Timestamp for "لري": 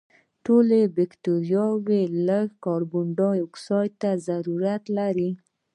4.97-5.31